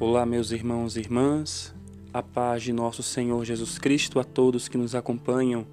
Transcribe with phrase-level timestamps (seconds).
[0.00, 1.74] Olá, meus irmãos e irmãs,
[2.14, 5.66] a paz de nosso Senhor Jesus Cristo a todos que nos acompanham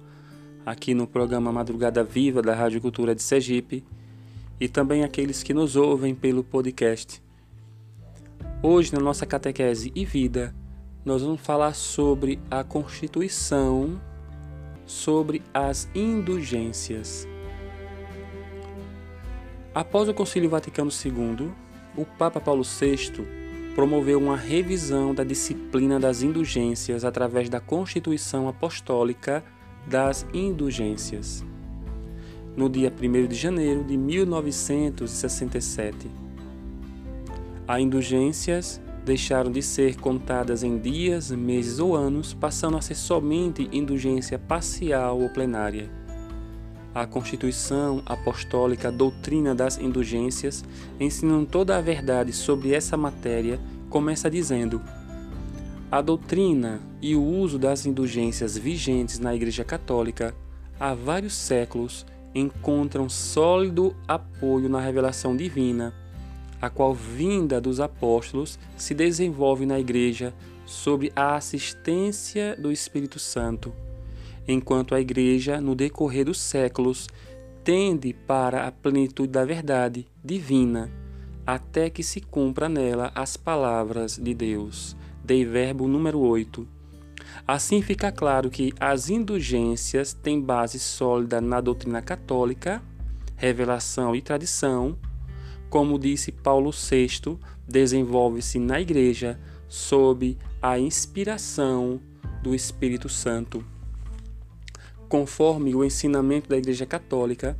[0.64, 3.84] aqui no programa Madrugada Viva da Rádio Cultura de Sergipe
[4.58, 7.22] e também aqueles que nos ouvem pelo podcast.
[8.60, 10.52] Hoje, na nossa catequese e vida,
[11.04, 13.96] nós vamos falar sobre a Constituição,
[14.84, 17.28] sobre as indulgências.
[19.72, 21.52] Após o Concílio Vaticano II,
[21.96, 23.45] o Papa Paulo VI
[23.76, 29.44] promoveu uma revisão da disciplina das indulgências através da Constituição Apostólica
[29.86, 31.44] das Indulgências,
[32.56, 36.10] no dia 1 de janeiro de 1967.
[37.68, 43.68] As indulgências deixaram de ser contadas em dias, meses ou anos, passando a ser somente
[43.70, 46.05] indulgência parcial ou plenária.
[46.96, 50.64] A Constituição Apostólica Doutrina das Indulgências,
[50.98, 54.80] ensinando toda a verdade sobre essa matéria, começa dizendo:
[55.92, 60.34] A doutrina e o uso das indulgências vigentes na Igreja Católica
[60.80, 65.92] há vários séculos encontram sólido apoio na revelação divina,
[66.62, 70.32] a qual, vinda dos apóstolos, se desenvolve na Igreja
[70.64, 73.70] sob a assistência do Espírito Santo
[74.46, 77.08] enquanto a Igreja, no decorrer dos séculos,
[77.64, 80.90] tende para a plenitude da verdade divina,
[81.46, 84.96] até que se cumpra nela as palavras de Deus.
[85.24, 86.66] Dei verbo número 8.
[87.46, 92.82] Assim fica claro que as indulgências têm base sólida na doutrina católica,
[93.36, 94.96] revelação e tradição.
[95.68, 99.38] Como disse Paulo VI, desenvolve-se na Igreja
[99.68, 102.00] sob a inspiração
[102.42, 103.64] do Espírito Santo.
[105.08, 107.56] Conforme o ensinamento da Igreja Católica,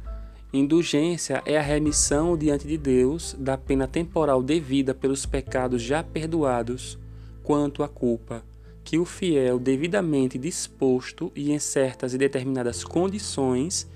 [0.52, 6.98] indulgência é a remissão diante de Deus da pena temporal devida pelos pecados já perdoados,
[7.43, 8.44] quanto à culpa,
[8.82, 13.88] que o fiel, devidamente disposto e em certas e determinadas condições,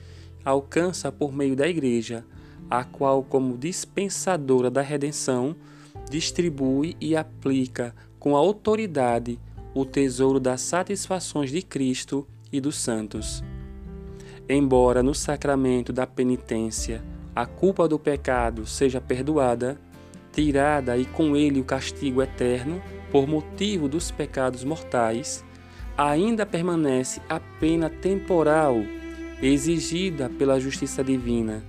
[0.44, 2.25] alcança por meio da Igreja,
[2.69, 5.56] a qual, como dispensadora da redenção,
[6.08, 9.41] distribui e aplica com autoridade
[9.75, 13.43] o tesouro das satisfações de Cristo e dos santos.
[14.49, 17.03] Embora no sacramento da penitência
[17.34, 19.81] a culpa do pecado seja perdoada,
[20.33, 25.44] tirada e com ele o castigo eterno por motivo dos pecados mortais,
[25.97, 28.77] ainda permanece a pena temporal
[29.43, 31.62] exigida pela justiça divina.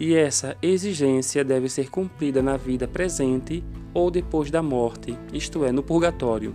[0.00, 5.72] E essa exigência deve ser cumprida na vida presente ou depois da morte, isto é,
[5.72, 6.54] no purgatório.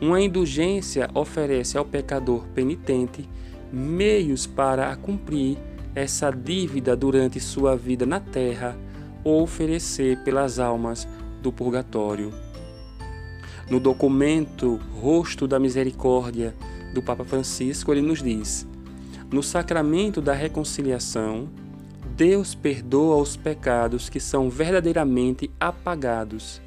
[0.00, 3.28] Uma indulgência oferece ao pecador penitente
[3.72, 5.58] meios para cumprir
[5.94, 8.76] essa dívida durante sua vida na terra
[9.22, 11.08] ou oferecer pelas almas
[11.42, 12.32] do purgatório.
[13.70, 16.54] No documento Rosto da Misericórdia
[16.92, 18.66] do Papa Francisco, ele nos diz:
[19.30, 21.48] No sacramento da reconciliação,
[22.16, 26.60] Deus perdoa os pecados que são verdadeiramente apagados,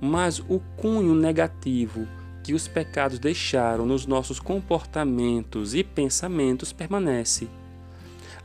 [0.00, 2.06] mas o cunho negativo
[2.44, 7.48] que os pecados deixaram nos nossos comportamentos e pensamentos permanece.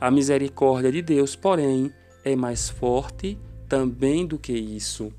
[0.00, 1.92] A misericórdia de Deus, porém,
[2.24, 5.12] é mais forte também do que isso.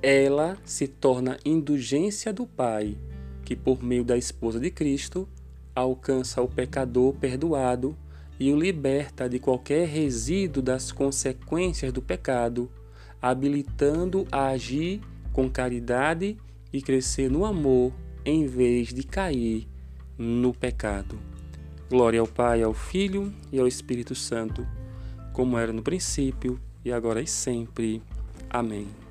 [0.00, 2.96] Ela se torna indulgência do Pai,
[3.44, 5.28] que por meio da esposa de Cristo
[5.74, 7.96] alcança o pecador perdoado
[8.38, 12.70] e o liberta de qualquer resíduo das consequências do pecado,
[13.20, 15.00] habilitando a agir
[15.32, 16.38] com caridade
[16.72, 17.92] e crescer no amor
[18.24, 19.66] em vez de cair
[20.16, 21.18] no pecado.
[21.88, 24.66] Glória ao Pai, ao Filho e ao Espírito Santo,
[25.32, 28.02] como era no princípio e agora e sempre.
[28.48, 29.09] Amém.